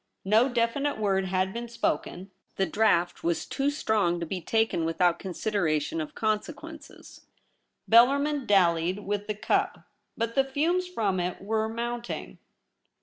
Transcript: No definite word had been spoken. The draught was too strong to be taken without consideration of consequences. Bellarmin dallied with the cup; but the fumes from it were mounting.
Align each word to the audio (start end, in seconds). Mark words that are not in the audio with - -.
No 0.25 0.49
definite 0.49 0.97
word 0.97 1.25
had 1.25 1.53
been 1.53 1.67
spoken. 1.67 2.31
The 2.55 2.65
draught 2.65 3.23
was 3.23 3.45
too 3.45 3.69
strong 3.69 4.19
to 4.19 4.25
be 4.25 4.41
taken 4.41 4.83
without 4.83 5.19
consideration 5.19 6.01
of 6.01 6.15
consequences. 6.15 7.27
Bellarmin 7.87 8.47
dallied 8.47 9.05
with 9.05 9.27
the 9.27 9.35
cup; 9.35 9.83
but 10.17 10.33
the 10.33 10.43
fumes 10.43 10.87
from 10.87 11.19
it 11.19 11.39
were 11.39 11.69
mounting. 11.69 12.39